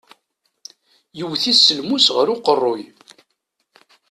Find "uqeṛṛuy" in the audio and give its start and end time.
2.35-2.83